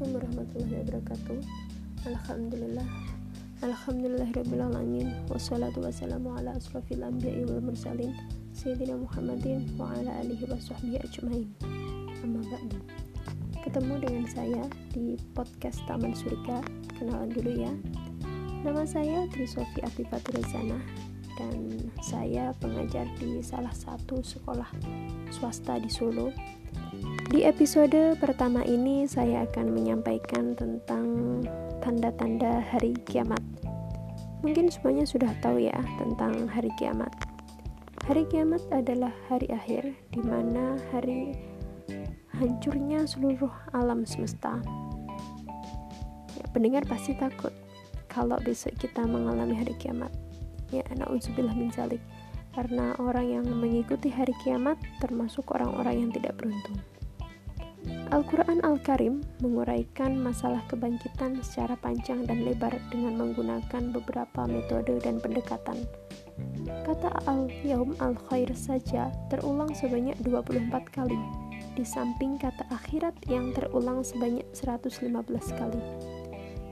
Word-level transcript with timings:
Assalamualaikum 0.00 0.32
warahmatullahi 0.32 0.80
wabarakatuh. 0.80 1.38
Alhamdulillah. 2.08 2.88
Alhamdulillahirrabbilalamin 3.60 5.28
Wassalatu 5.28 5.84
wassalamu 5.84 6.32
ala 6.40 6.56
asrafil 6.56 7.04
anbiya'i 7.04 7.44
wal 7.44 7.60
mursalin 7.60 8.16
Sayyidina 8.56 8.96
Muhammadin 8.96 9.68
wa 9.76 9.92
ala 9.92 10.24
alihi 10.24 10.48
wa 10.48 10.56
sahbihi 10.56 11.04
ajmain. 11.04 11.52
Amma 12.24 12.40
ba'du. 12.48 12.80
Ketemu 13.60 14.00
dengan 14.00 14.24
saya 14.24 14.64
di 14.96 15.20
podcast 15.36 15.84
Taman 15.84 16.16
Surga. 16.16 16.64
Kenalan 16.96 17.28
dulu 17.28 17.60
ya. 17.60 17.72
Nama 18.64 18.80
saya 18.88 19.28
Trisofi 19.28 19.84
Afifatul 19.84 20.40
Dan 21.36 21.76
saya 22.00 22.56
pengajar 22.56 23.04
di 23.20 23.44
salah 23.44 23.76
satu 23.76 24.24
sekolah 24.24 24.72
swasta 25.28 25.76
di 25.76 25.92
Solo 25.92 26.32
di 27.30 27.46
episode 27.46 28.18
pertama 28.18 28.66
ini 28.66 29.06
saya 29.06 29.46
akan 29.46 29.70
menyampaikan 29.70 30.58
tentang 30.58 31.38
tanda-tanda 31.78 32.58
hari 32.58 32.98
kiamat. 33.06 33.38
Mungkin 34.42 34.66
semuanya 34.66 35.06
sudah 35.06 35.30
tahu 35.38 35.62
ya 35.62 35.78
tentang 36.02 36.50
hari 36.50 36.74
kiamat. 36.74 37.14
Hari 38.02 38.26
kiamat 38.34 38.66
adalah 38.74 39.14
hari 39.30 39.46
akhir 39.46 39.94
di 40.10 40.18
mana 40.26 40.74
hari 40.90 41.38
hancurnya 42.34 43.06
seluruh 43.06 43.54
alam 43.78 44.02
semesta. 44.02 44.58
Ya, 46.34 46.44
pendengar 46.50 46.82
pasti 46.90 47.14
takut 47.14 47.54
kalau 48.10 48.42
besok 48.42 48.74
kita 48.74 49.06
mengalami 49.06 49.54
hari 49.54 49.78
kiamat. 49.78 50.10
Ya, 50.74 50.82
nauzubillah 50.98 51.54
min 51.54 51.70
zalik. 51.70 52.02
Karena 52.50 52.98
orang 52.98 53.30
yang 53.30 53.46
mengikuti 53.46 54.10
hari 54.10 54.34
kiamat 54.42 54.82
termasuk 54.98 55.46
orang-orang 55.54 56.02
yang 56.02 56.10
tidak 56.10 56.34
beruntung. 56.34 56.82
Al-Quran 58.10 58.58
Al-Karim 58.66 59.22
menguraikan 59.38 60.18
masalah 60.18 60.66
kebangkitan 60.66 61.38
secara 61.46 61.78
panjang 61.78 62.26
dan 62.26 62.42
lebar 62.42 62.74
dengan 62.90 63.14
menggunakan 63.14 63.94
beberapa 63.94 64.50
metode 64.50 64.98
dan 64.98 65.22
pendekatan. 65.22 65.78
Kata 66.82 67.22
al-yaum 67.30 67.94
al-khair 68.02 68.50
saja 68.58 69.14
terulang 69.30 69.70
sebanyak 69.70 70.18
24 70.26 70.74
kali, 70.90 71.22
di 71.78 71.86
samping 71.86 72.34
kata 72.34 72.66
akhirat 72.74 73.14
yang 73.30 73.54
terulang 73.54 74.02
sebanyak 74.02 74.44
115 74.58 75.06
kali. 75.54 75.80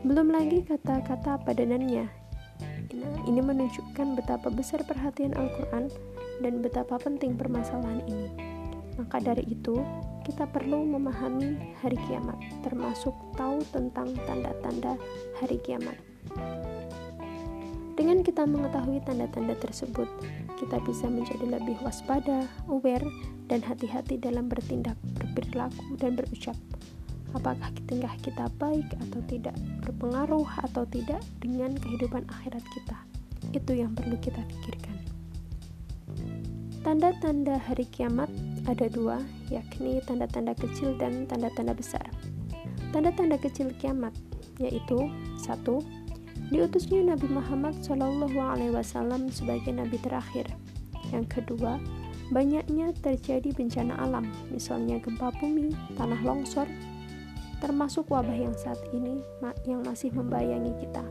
Belum 0.02 0.34
lagi 0.34 0.66
kata-kata 0.66 1.38
padanannya. 1.46 2.06
Nah, 2.98 3.16
ini 3.30 3.38
menunjukkan 3.38 4.18
betapa 4.18 4.50
besar 4.50 4.82
perhatian 4.82 5.38
Al-Quran 5.38 5.86
dan 6.42 6.64
betapa 6.64 6.98
penting 6.98 7.38
permasalahan 7.38 8.02
ini. 8.10 8.47
Maka 8.98 9.22
dari 9.22 9.46
itu, 9.46 9.78
kita 10.26 10.44
perlu 10.50 10.82
memahami 10.82 11.78
hari 11.80 11.96
kiamat, 12.10 12.36
termasuk 12.66 13.14
tahu 13.38 13.62
tentang 13.70 14.12
tanda-tanda 14.26 14.98
hari 15.38 15.56
kiamat. 15.62 15.94
Dengan 17.94 18.22
kita 18.22 18.46
mengetahui 18.46 19.02
tanda-tanda 19.06 19.54
tersebut, 19.58 20.06
kita 20.58 20.78
bisa 20.82 21.06
menjadi 21.06 21.58
lebih 21.58 21.78
waspada, 21.82 22.46
aware, 22.70 23.06
dan 23.46 23.62
hati-hati 23.62 24.18
dalam 24.18 24.50
bertindak, 24.50 24.98
berperilaku, 25.18 25.98
dan 25.98 26.18
berucap. 26.18 26.54
Apakah 27.34 27.70
tingkah 27.90 28.14
kita 28.22 28.50
baik 28.58 28.86
atau 29.08 29.20
tidak, 29.26 29.54
berpengaruh 29.84 30.46
atau 30.64 30.86
tidak 30.88 31.20
dengan 31.42 31.74
kehidupan 31.76 32.24
akhirat 32.28 32.64
kita. 32.72 32.98
Itu 33.50 33.72
yang 33.76 33.92
perlu 33.92 34.16
kita 34.18 34.40
pikirkan. 34.46 34.96
Tanda-tanda 36.86 37.60
hari 37.60 37.84
kiamat 37.90 38.30
ada 38.68 38.84
dua, 38.92 39.24
yakni 39.48 40.04
tanda-tanda 40.04 40.52
kecil 40.52 40.92
dan 41.00 41.24
tanda-tanda 41.24 41.72
besar. 41.72 42.04
Tanda-tanda 42.92 43.40
kecil 43.40 43.72
kiamat 43.80 44.12
yaitu 44.60 45.08
satu, 45.40 45.80
diutusnya 46.52 47.14
Nabi 47.14 47.26
Muhammad 47.32 47.80
Wasallam 47.80 49.32
sebagai 49.32 49.72
nabi 49.72 49.96
terakhir. 50.02 50.50
Yang 51.14 51.40
kedua, 51.40 51.80
banyaknya 52.28 52.92
terjadi 53.00 53.54
bencana 53.56 53.96
alam, 54.02 54.28
misalnya 54.52 55.00
gempa 55.00 55.32
bumi, 55.40 55.72
tanah 55.96 56.20
longsor, 56.20 56.68
termasuk 57.64 58.10
wabah 58.12 58.34
yang 58.34 58.52
saat 58.52 58.78
ini 58.92 59.24
yang 59.64 59.80
masih 59.86 60.12
membayangi 60.12 60.74
kita. 60.84 61.04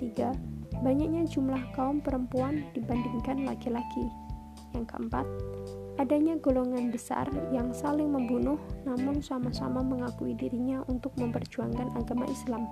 Tiga, 0.00 0.32
banyaknya 0.80 1.28
jumlah 1.28 1.60
kaum 1.76 2.00
perempuan 2.00 2.64
dibandingkan 2.72 3.44
laki-laki. 3.44 4.08
Yang 4.72 4.86
keempat, 4.94 5.26
adanya 6.00 6.40
golongan 6.40 6.88
besar 6.88 7.28
yang 7.52 7.76
saling 7.76 8.08
membunuh 8.08 8.56
namun 8.88 9.20
sama-sama 9.20 9.84
mengakui 9.84 10.32
dirinya 10.32 10.80
untuk 10.88 11.12
memperjuangkan 11.20 11.92
agama 11.92 12.24
Islam. 12.32 12.64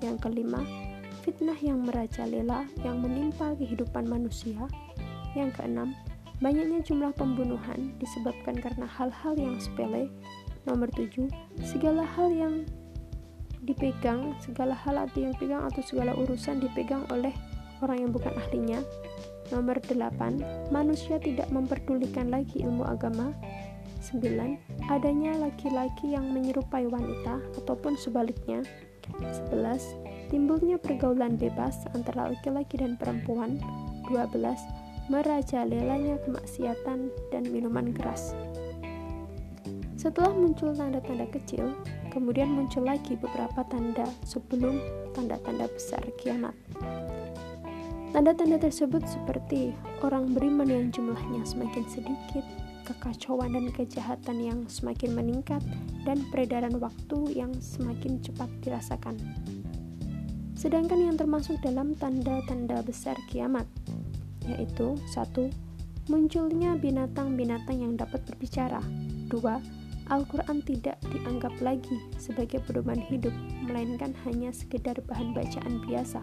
Yang 0.00 0.24
kelima, 0.24 0.64
fitnah 1.20 1.60
yang 1.60 1.84
merajalela 1.84 2.64
yang 2.80 3.04
menimpa 3.04 3.52
kehidupan 3.60 4.08
manusia. 4.08 4.64
Yang 5.36 5.60
keenam, 5.60 5.92
banyaknya 6.40 6.80
jumlah 6.80 7.12
pembunuhan 7.12 7.92
disebabkan 8.00 8.56
karena 8.56 8.88
hal-hal 8.88 9.36
yang 9.36 9.60
sepele. 9.60 10.08
Nomor 10.64 10.88
tujuh, 10.96 11.28
segala 11.60 12.08
hal 12.16 12.32
yang 12.32 12.64
dipegang, 13.68 14.32
segala 14.40 14.72
hal 14.72 15.04
yang 15.12 15.36
pegang 15.36 15.68
atau 15.68 15.84
segala 15.84 16.16
urusan 16.16 16.64
dipegang 16.64 17.04
oleh 17.12 17.32
orang 17.84 18.08
yang 18.08 18.10
bukan 18.12 18.32
ahlinya. 18.32 18.80
Nomor 19.52 19.76
8. 19.84 20.72
Manusia 20.72 21.20
tidak 21.20 21.50
memperdulikan 21.52 22.32
lagi 22.32 22.64
ilmu 22.64 22.86
agama. 22.86 23.34
9. 24.00 24.56
Adanya 24.92 25.32
laki-laki 25.40 26.12
yang 26.12 26.28
menyerupai 26.32 26.88
wanita 26.88 27.40
ataupun 27.60 27.96
sebaliknya. 27.96 28.64
11. 29.50 29.80
Timbulnya 30.32 30.80
pergaulan 30.80 31.36
bebas 31.36 31.84
antara 31.92 32.32
laki-laki 32.32 32.80
dan 32.80 32.96
perempuan. 32.96 33.60
12. 34.08 34.56
Merajalelanya 35.12 36.16
kemaksiatan 36.24 37.12
dan 37.28 37.42
minuman 37.52 37.92
keras. 37.92 38.32
Setelah 40.00 40.36
muncul 40.36 40.76
tanda-tanda 40.76 41.24
kecil, 41.32 41.72
kemudian 42.12 42.52
muncul 42.52 42.84
lagi 42.84 43.16
beberapa 43.16 43.64
tanda 43.68 44.04
sebelum 44.24 44.76
tanda-tanda 45.16 45.64
besar 45.72 46.04
kiamat. 46.20 46.52
Tanda-tanda 48.14 48.62
tersebut 48.62 49.02
seperti 49.10 49.74
orang 49.98 50.38
beriman 50.38 50.70
yang 50.70 50.86
jumlahnya 50.94 51.42
semakin 51.42 51.82
sedikit, 51.90 52.46
kekacauan 52.86 53.58
dan 53.58 53.74
kejahatan 53.74 54.38
yang 54.38 54.60
semakin 54.70 55.18
meningkat, 55.18 55.58
dan 56.06 56.22
peredaran 56.30 56.78
waktu 56.78 57.34
yang 57.34 57.50
semakin 57.58 58.22
cepat 58.22 58.46
dirasakan. 58.62 59.18
Sedangkan 60.54 61.02
yang 61.10 61.18
termasuk 61.18 61.58
dalam 61.58 61.98
tanda-tanda 61.98 62.86
besar 62.86 63.18
kiamat, 63.26 63.66
yaitu 64.46 64.94
satu, 65.10 65.50
munculnya 66.06 66.78
binatang-binatang 66.78 67.82
yang 67.82 67.98
dapat 67.98 68.22
berbicara. 68.30 68.78
Dua, 69.26 69.58
Al-Quran 70.06 70.62
tidak 70.62 71.02
dianggap 71.10 71.58
lagi 71.58 71.98
sebagai 72.22 72.62
pedoman 72.62 73.02
hidup, 73.10 73.34
melainkan 73.66 74.14
hanya 74.22 74.54
sekedar 74.54 74.94
bahan 75.02 75.34
bacaan 75.34 75.82
biasa. 75.82 76.22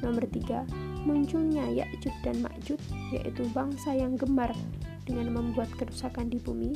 Nomor 0.00 0.24
tiga, 0.32 0.64
munculnya 1.04 1.64
Ya'jud 1.68 2.14
dan 2.24 2.40
Ma'jud, 2.40 2.80
yaitu 3.12 3.44
bangsa 3.52 3.92
yang 3.92 4.16
gemar 4.16 4.52
dengan 5.04 5.32
membuat 5.32 5.68
kerusakan 5.76 6.32
di 6.32 6.40
bumi. 6.40 6.72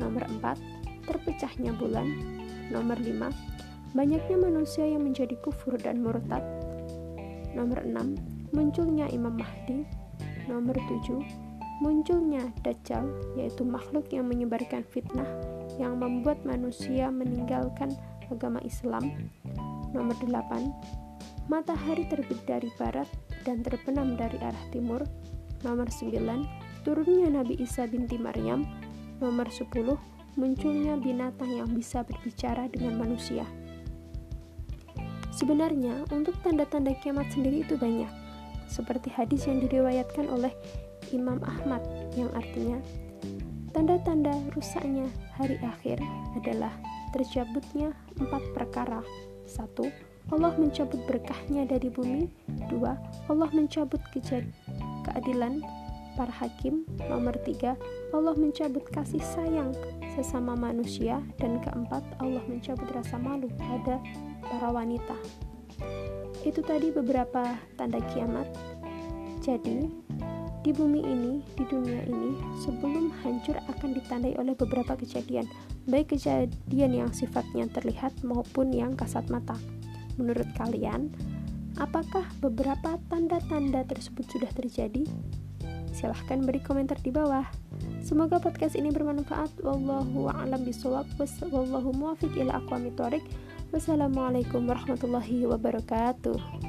Nomor 0.00 0.28
4, 0.28 1.08
terpecahnya 1.08 1.72
bulan. 1.76 2.08
Nomor 2.68 3.00
5, 3.00 3.32
banyaknya 3.96 4.36
manusia 4.36 4.84
yang 4.84 5.04
menjadi 5.04 5.36
kufur 5.40 5.76
dan 5.80 6.04
murtad. 6.04 6.44
Nomor 7.56 7.84
6, 7.84 8.52
munculnya 8.52 9.08
Imam 9.08 9.36
Mahdi. 9.36 9.86
Nomor 10.44 10.76
7, 10.76 11.24
munculnya 11.80 12.52
Dajjal, 12.60 13.08
yaitu 13.40 13.64
makhluk 13.64 14.12
yang 14.12 14.28
menyebarkan 14.28 14.84
fitnah 14.84 15.26
yang 15.80 15.98
membuat 15.98 16.38
manusia 16.46 17.10
meninggalkan 17.10 17.90
agama 18.30 18.60
Islam. 18.62 19.30
Nomor 19.94 20.14
8, 20.20 21.13
matahari 21.48 22.08
terbit 22.08 22.40
dari 22.48 22.72
barat 22.80 23.08
dan 23.44 23.60
terbenam 23.60 24.16
dari 24.16 24.40
arah 24.40 24.64
timur. 24.72 25.04
Nomor 25.64 25.88
9, 25.88 26.84
turunnya 26.84 27.28
Nabi 27.32 27.56
Isa 27.60 27.88
binti 27.88 28.20
Maryam. 28.20 28.68
Nomor 29.20 29.48
10, 29.48 29.70
munculnya 30.36 31.00
binatang 31.00 31.48
yang 31.48 31.70
bisa 31.72 32.04
berbicara 32.04 32.68
dengan 32.68 33.00
manusia. 33.00 33.48
Sebenarnya, 35.34 36.06
untuk 36.14 36.36
tanda-tanda 36.44 36.94
kiamat 37.00 37.32
sendiri 37.32 37.66
itu 37.66 37.74
banyak. 37.74 38.10
Seperti 38.70 39.10
hadis 39.10 39.48
yang 39.50 39.64
diriwayatkan 39.64 40.30
oleh 40.30 40.52
Imam 41.12 41.42
Ahmad 41.44 41.84
yang 42.16 42.32
artinya 42.32 42.80
tanda-tanda 43.74 44.32
rusaknya 44.54 45.10
hari 45.34 45.58
akhir 45.58 45.98
adalah 46.38 46.70
tercabutnya 47.10 47.90
empat 48.16 48.42
perkara. 48.54 49.02
Satu, 49.44 49.90
Allah 50.32 50.56
mencabut 50.56 51.00
berkahnya 51.04 51.68
dari 51.68 51.92
bumi. 51.92 52.30
Dua, 52.72 52.96
Allah 53.28 53.50
mencabut 53.52 54.00
keadilan. 55.04 55.60
para 56.14 56.30
hakim. 56.30 56.86
Nomor 57.10 57.34
tiga, 57.42 57.74
Allah 58.14 58.38
mencabut 58.38 58.86
kasih 58.94 59.18
sayang 59.34 59.74
sesama 60.14 60.54
manusia. 60.54 61.18
Dan 61.42 61.58
keempat, 61.58 62.06
Allah 62.22 62.38
mencabut 62.46 62.86
rasa 62.94 63.18
malu 63.18 63.50
pada 63.58 63.98
para 64.46 64.70
wanita. 64.70 65.18
Itu 66.46 66.62
tadi 66.62 66.94
beberapa 66.94 67.58
tanda 67.74 67.98
kiamat. 68.14 68.46
Jadi, 69.42 69.90
di 70.64 70.70
bumi 70.72 71.02
ini, 71.02 71.32
di 71.58 71.64
dunia 71.68 72.06
ini, 72.08 72.40
sebelum 72.62 73.12
hancur 73.20 73.58
akan 73.68 73.90
ditandai 73.98 74.38
oleh 74.40 74.56
beberapa 74.56 74.96
kejadian, 74.96 75.44
baik 75.84 76.16
kejadian 76.16 76.92
yang 77.04 77.10
sifatnya 77.12 77.68
terlihat 77.68 78.16
maupun 78.24 78.72
yang 78.72 78.96
kasat 78.96 79.28
mata. 79.28 79.58
Menurut 80.14 80.46
kalian, 80.54 81.10
apakah 81.76 82.26
beberapa 82.38 82.96
tanda-tanda 83.10 83.82
tersebut 83.86 84.26
sudah 84.30 84.50
terjadi? 84.54 85.04
Silahkan 85.94 86.42
beri 86.42 86.58
komentar 86.58 86.98
di 87.02 87.14
bawah. 87.14 87.46
Semoga 88.02 88.42
podcast 88.42 88.74
ini 88.74 88.90
bermanfaat. 88.90 89.62
Wallahu 89.62 90.26
a'lam 90.26 90.66
bishawab. 90.66 91.06
Wallahu 91.50 91.94
muwaffiq 91.94 92.34
ila 92.34 92.58
aqwamit. 92.58 92.98
Wassalamualaikum 93.74 94.66
warahmatullahi 94.70 95.46
wabarakatuh. 95.50 96.63